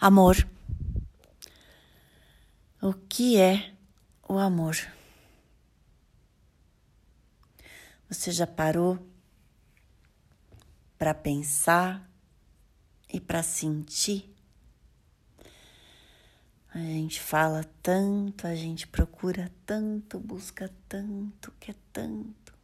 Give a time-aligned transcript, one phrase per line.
[0.00, 0.48] Amor.
[2.80, 3.74] O que é
[4.28, 4.76] o amor?
[8.08, 8.96] Você já parou
[10.96, 12.08] para pensar
[13.12, 14.32] e para sentir?
[16.72, 22.54] A gente fala tanto, a gente procura tanto, busca tanto, quer tanto.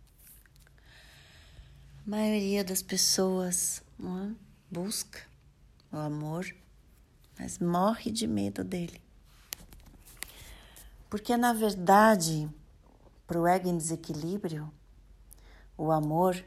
[2.07, 4.35] A maioria das pessoas é?
[4.71, 5.21] busca
[5.91, 6.47] o amor
[7.39, 9.01] mas morre de medo dele.
[11.09, 12.49] Porque, na verdade,
[13.27, 14.73] para o ego em desequilíbrio,
[15.77, 16.45] o amor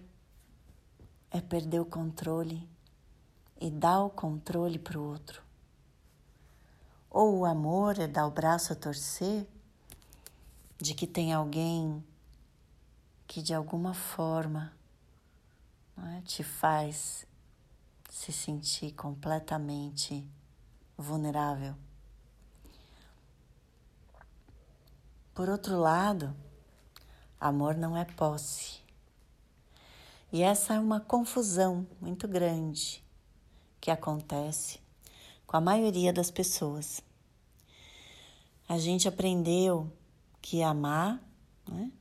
[1.32, 2.68] é perder o controle
[3.60, 5.42] e dar o controle para o outro.
[7.10, 9.48] Ou o amor é dar o braço a torcer
[10.78, 12.04] de que tem alguém
[13.26, 14.72] que de alguma forma
[15.98, 17.26] é, te faz
[18.10, 20.28] se sentir completamente
[20.98, 21.76] vulnerável.
[25.34, 26.36] Por outro lado,
[27.40, 28.82] amor não é posse.
[30.32, 33.04] E essa é uma confusão muito grande
[33.80, 34.80] que acontece
[35.46, 37.02] com a maioria das pessoas.
[38.68, 39.90] A gente aprendeu
[40.42, 41.22] que amar
[41.70, 41.92] né,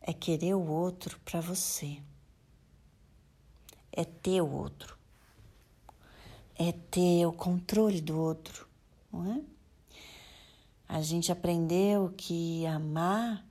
[0.00, 2.02] é querer o outro para você,
[3.90, 5.03] é ter o outro
[6.56, 8.68] é ter o controle do outro,
[9.12, 9.42] não é?
[10.88, 13.44] A gente aprendeu que amar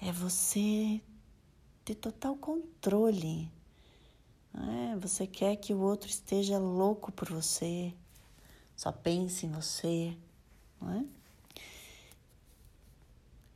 [0.00, 1.00] é você
[1.84, 3.50] ter total controle.
[4.54, 4.96] É?
[4.96, 7.94] Você quer que o outro esteja louco por você,
[8.74, 10.16] só pense em você,
[10.80, 11.04] não é?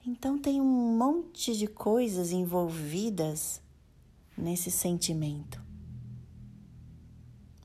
[0.07, 3.61] Então tem um monte de coisas envolvidas
[4.41, 5.63] nesse sentimento.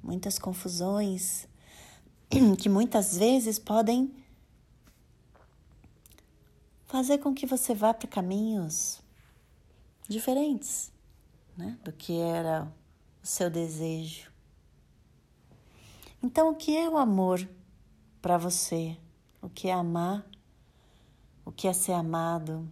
[0.04, 1.48] Muitas confusões
[2.59, 4.14] que muitas vezes podem
[6.86, 9.02] fazer com que você vá para caminhos
[10.08, 10.91] diferentes
[11.58, 12.72] né, do que era
[13.24, 14.31] o seu desejo.
[16.22, 17.47] Então, o que é o amor
[18.22, 18.97] para você?
[19.42, 20.25] O que é amar?
[21.44, 22.68] O que é ser amado?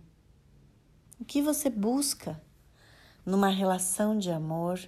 [1.19, 2.41] O que você busca
[3.25, 4.79] numa relação de amor.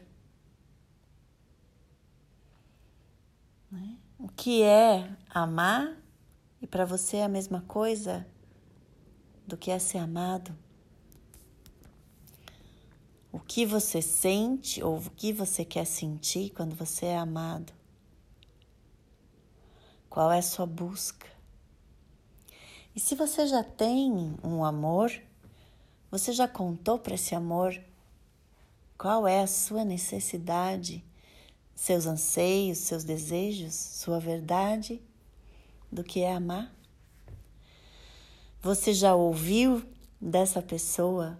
[3.71, 3.97] Né?
[4.19, 5.95] O que é amar
[6.61, 8.25] e para você é a mesma coisa
[9.47, 10.55] do que é ser amado?
[13.31, 17.73] O que você sente ou o que você quer sentir quando você é amado?
[20.09, 21.27] Qual é a sua busca?
[22.95, 25.11] E se você já tem um amor,
[26.09, 27.77] você já contou para esse amor
[28.97, 31.03] qual é a sua necessidade,
[31.73, 35.01] seus anseios, seus desejos, sua verdade
[35.91, 36.73] do que é amar?
[38.61, 39.83] Você já ouviu
[40.19, 41.39] dessa pessoa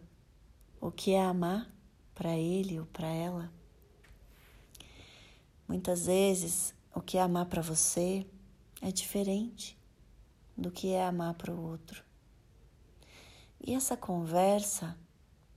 [0.80, 1.74] o que é amar
[2.14, 3.52] para ele ou para ela?
[5.68, 8.26] Muitas vezes o que é amar para você
[8.82, 9.78] é diferente
[10.56, 12.04] do que é amar para o outro.
[13.60, 14.96] E essa conversa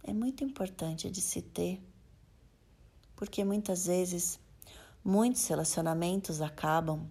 [0.02, 1.80] é muito importante de se ter,
[3.18, 4.38] porque muitas vezes
[5.04, 7.04] muitos relacionamentos acabam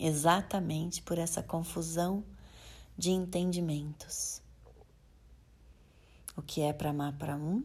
[0.00, 2.24] exatamente por essa confusão
[2.96, 4.40] de entendimentos.
[6.34, 7.62] O que é para amar para um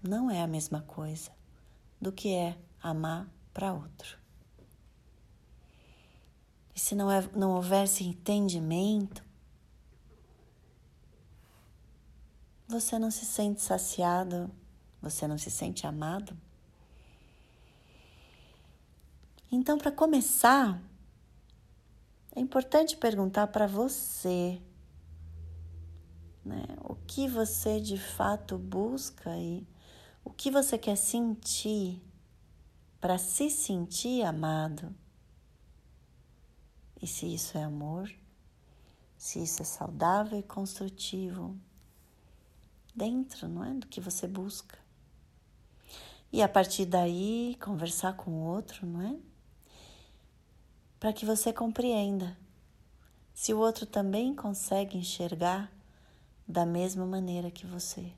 [0.00, 1.32] não é a mesma coisa
[2.00, 4.16] do que é amar para outro.
[6.76, 9.24] E se não, é, não houvesse entendimento,
[12.68, 14.48] você não se sente saciado,
[15.02, 16.38] você não se sente amado?
[19.54, 20.82] Então, para começar,
[22.34, 24.58] é importante perguntar para você
[26.42, 29.68] né, o que você de fato busca e
[30.24, 32.02] o que você quer sentir
[32.98, 34.94] para se sentir amado.
[37.02, 38.10] E se isso é amor,
[39.18, 41.54] se isso é saudável e construtivo
[42.94, 43.74] dentro, não é?
[43.74, 44.78] Do que você busca.
[46.32, 49.31] E a partir daí, conversar com o outro, não é?
[51.02, 52.38] Para que você compreenda
[53.34, 55.68] se o outro também consegue enxergar
[56.46, 58.12] da mesma maneira que você.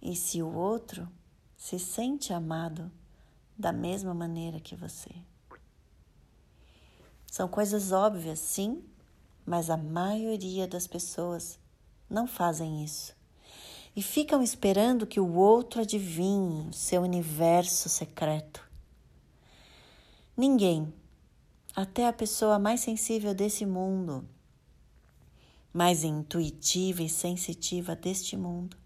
[0.00, 1.08] E se o outro
[1.56, 2.88] se sente amado
[3.58, 5.10] da mesma maneira que você.
[7.26, 8.88] São coisas óbvias, sim,
[9.44, 11.58] mas a maioria das pessoas
[12.08, 13.15] não fazem isso
[13.96, 18.62] e ficam esperando que o outro adivinhe o seu universo secreto.
[20.36, 20.92] Ninguém,
[21.74, 24.28] até a pessoa mais sensível desse mundo,
[25.72, 28.76] mais intuitiva e sensitiva deste mundo,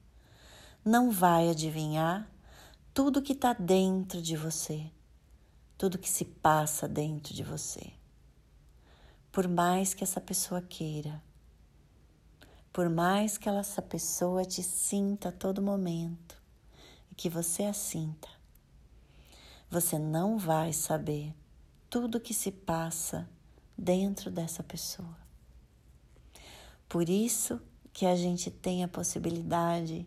[0.85, 2.31] não vai adivinhar
[2.95, 4.89] tudo que está dentro de você,
[5.77, 7.93] tudo que se passa dentro de você.
[9.33, 11.21] Por mais que essa pessoa queira,
[12.73, 16.41] por mais que essa pessoa te sinta a todo momento
[17.11, 18.29] e que você a sinta,
[19.69, 21.35] você não vai saber
[21.89, 23.29] tudo o que se passa
[23.77, 25.19] dentro dessa pessoa.
[26.89, 27.61] Por isso
[27.93, 30.07] que a gente tem a possibilidade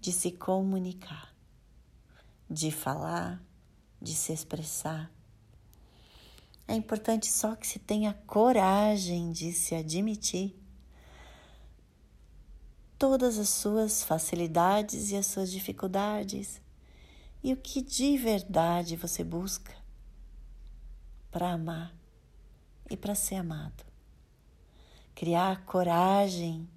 [0.00, 1.34] de se comunicar,
[2.48, 3.42] de falar,
[4.00, 5.10] de se expressar.
[6.68, 10.65] É importante só que se tenha coragem de se admitir
[12.98, 16.60] todas as suas facilidades e as suas dificuldades?
[17.42, 19.74] E o que de verdade você busca
[21.30, 21.94] para amar
[22.90, 23.84] e para ser amado.
[25.14, 26.68] Criar a coragem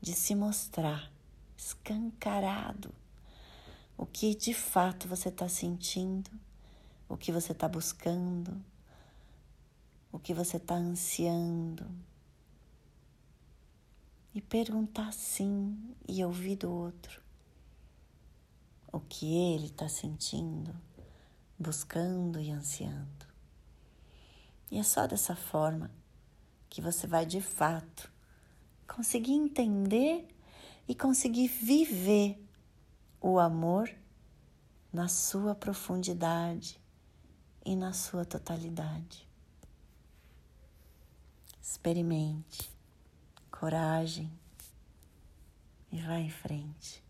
[0.00, 1.10] de se mostrar
[1.56, 2.94] escancarado.
[3.96, 6.30] O que de fato você está sentindo,
[7.08, 8.62] o que você está buscando,
[10.12, 11.86] o que você está ansiando
[14.36, 17.22] e perguntar sim e ouvir do outro
[18.92, 20.76] o que ele está sentindo,
[21.58, 23.26] buscando e ansiando.
[24.70, 25.90] E é só dessa forma
[26.68, 28.12] que você vai de fato
[28.86, 30.28] conseguir entender
[30.86, 32.38] e conseguir viver
[33.18, 33.90] o amor
[34.92, 36.78] na sua profundidade
[37.64, 39.26] e na sua totalidade.
[41.58, 42.75] Experimente
[43.58, 44.30] coragem
[45.90, 47.05] e vá em frente.